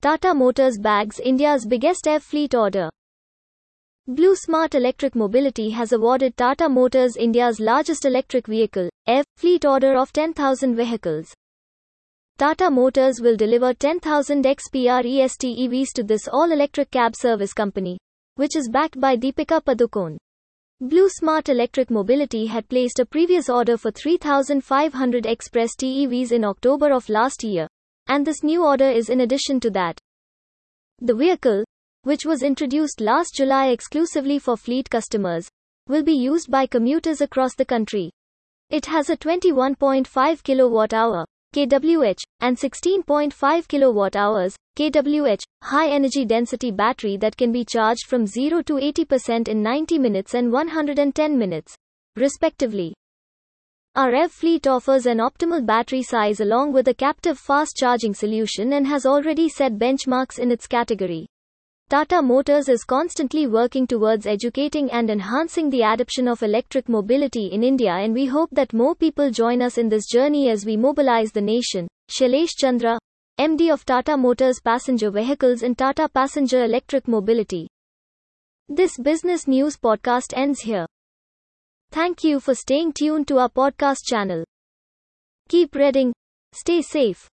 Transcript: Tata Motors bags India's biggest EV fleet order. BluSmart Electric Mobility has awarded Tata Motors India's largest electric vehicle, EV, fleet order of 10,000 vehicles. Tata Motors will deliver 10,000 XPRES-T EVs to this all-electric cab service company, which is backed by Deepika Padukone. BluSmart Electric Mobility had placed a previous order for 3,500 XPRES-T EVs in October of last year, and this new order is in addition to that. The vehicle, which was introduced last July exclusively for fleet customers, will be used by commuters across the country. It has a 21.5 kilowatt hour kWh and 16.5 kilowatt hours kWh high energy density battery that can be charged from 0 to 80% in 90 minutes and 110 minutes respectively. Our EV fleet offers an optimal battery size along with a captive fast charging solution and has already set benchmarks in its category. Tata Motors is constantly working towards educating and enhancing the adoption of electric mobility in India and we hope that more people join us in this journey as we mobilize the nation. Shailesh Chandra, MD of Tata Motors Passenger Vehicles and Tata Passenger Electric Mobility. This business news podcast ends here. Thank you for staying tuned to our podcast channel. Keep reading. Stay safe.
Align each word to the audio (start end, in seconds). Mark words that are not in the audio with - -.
Tata 0.00 0.32
Motors 0.32 0.78
bags 0.78 1.18
India's 1.18 1.66
biggest 1.66 2.06
EV 2.06 2.22
fleet 2.22 2.54
order. 2.54 2.88
BluSmart 4.08 4.76
Electric 4.76 5.16
Mobility 5.16 5.70
has 5.70 5.90
awarded 5.90 6.36
Tata 6.36 6.68
Motors 6.68 7.16
India's 7.16 7.58
largest 7.58 8.04
electric 8.04 8.46
vehicle, 8.46 8.88
EV, 9.08 9.24
fleet 9.36 9.64
order 9.64 9.96
of 9.96 10.12
10,000 10.12 10.76
vehicles. 10.76 11.34
Tata 12.36 12.70
Motors 12.70 13.20
will 13.20 13.36
deliver 13.36 13.74
10,000 13.74 14.44
XPRES-T 14.44 15.68
EVs 15.68 15.88
to 15.96 16.04
this 16.04 16.28
all-electric 16.28 16.92
cab 16.92 17.16
service 17.16 17.52
company, 17.52 17.98
which 18.36 18.54
is 18.54 18.68
backed 18.68 19.00
by 19.00 19.16
Deepika 19.16 19.60
Padukone. 19.60 20.16
BluSmart 20.80 21.48
Electric 21.48 21.90
Mobility 21.90 22.46
had 22.46 22.68
placed 22.68 23.00
a 23.00 23.04
previous 23.04 23.48
order 23.48 23.76
for 23.76 23.90
3,500 23.90 25.24
XPRES-T 25.24 26.06
EVs 26.06 26.30
in 26.30 26.44
October 26.44 26.92
of 26.92 27.08
last 27.08 27.42
year, 27.42 27.66
and 28.08 28.26
this 28.26 28.42
new 28.42 28.64
order 28.64 28.88
is 28.88 29.08
in 29.08 29.20
addition 29.20 29.60
to 29.60 29.70
that. 29.70 29.98
The 31.00 31.14
vehicle, 31.14 31.64
which 32.02 32.24
was 32.24 32.42
introduced 32.42 33.00
last 33.00 33.34
July 33.34 33.68
exclusively 33.68 34.38
for 34.38 34.56
fleet 34.56 34.90
customers, 34.90 35.48
will 35.86 36.02
be 36.02 36.14
used 36.14 36.50
by 36.50 36.66
commuters 36.66 37.20
across 37.20 37.54
the 37.54 37.64
country. 37.64 38.10
It 38.70 38.86
has 38.86 39.08
a 39.08 39.16
21.5 39.16 40.42
kilowatt 40.42 40.92
hour 40.92 41.24
kWh 41.54 42.22
and 42.40 42.58
16.5 42.58 43.68
kilowatt 43.68 44.16
hours 44.16 44.54
kWh 44.78 45.42
high 45.62 45.88
energy 45.88 46.26
density 46.26 46.70
battery 46.70 47.16
that 47.16 47.36
can 47.36 47.50
be 47.50 47.64
charged 47.64 48.06
from 48.06 48.26
0 48.26 48.60
to 48.62 48.74
80% 48.74 49.48
in 49.48 49.62
90 49.62 49.98
minutes 49.98 50.34
and 50.34 50.52
110 50.52 51.38
minutes 51.38 51.74
respectively. 52.16 52.92
Our 53.98 54.14
EV 54.14 54.30
fleet 54.30 54.66
offers 54.68 55.06
an 55.06 55.18
optimal 55.18 55.66
battery 55.66 56.04
size 56.04 56.38
along 56.38 56.72
with 56.72 56.86
a 56.86 56.94
captive 56.94 57.36
fast 57.36 57.74
charging 57.76 58.14
solution 58.14 58.74
and 58.74 58.86
has 58.86 59.04
already 59.04 59.48
set 59.48 59.72
benchmarks 59.76 60.38
in 60.38 60.52
its 60.52 60.68
category. 60.68 61.26
Tata 61.88 62.22
Motors 62.22 62.68
is 62.68 62.84
constantly 62.84 63.48
working 63.48 63.88
towards 63.88 64.24
educating 64.24 64.88
and 64.92 65.10
enhancing 65.10 65.68
the 65.68 65.82
adoption 65.82 66.28
of 66.28 66.44
electric 66.44 66.88
mobility 66.88 67.46
in 67.46 67.64
India 67.64 67.90
and 67.90 68.14
we 68.14 68.26
hope 68.26 68.50
that 68.52 68.72
more 68.72 68.94
people 68.94 69.32
join 69.32 69.60
us 69.60 69.78
in 69.78 69.88
this 69.88 70.06
journey 70.06 70.48
as 70.48 70.64
we 70.64 70.76
mobilize 70.76 71.32
the 71.32 71.40
nation. 71.40 71.88
Shailesh 72.08 72.56
Chandra, 72.56 73.00
MD 73.40 73.72
of 73.72 73.84
Tata 73.84 74.16
Motors 74.16 74.60
Passenger 74.60 75.10
Vehicles 75.10 75.64
and 75.64 75.76
Tata 75.76 76.08
Passenger 76.08 76.62
Electric 76.62 77.08
Mobility. 77.08 77.66
This 78.68 78.96
business 78.96 79.48
news 79.48 79.76
podcast 79.76 80.34
ends 80.36 80.60
here. 80.60 80.86
Thank 81.90 82.22
you 82.22 82.40
for 82.40 82.54
staying 82.54 82.92
tuned 82.92 83.28
to 83.28 83.38
our 83.38 83.48
podcast 83.48 84.04
channel. 84.04 84.44
Keep 85.48 85.74
reading. 85.74 86.12
Stay 86.52 86.82
safe. 86.82 87.28